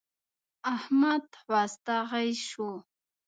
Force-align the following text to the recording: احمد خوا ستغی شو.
احمد 0.75 1.25
خوا 1.41 1.61
ستغی 1.73 2.29
شو. 2.47 2.69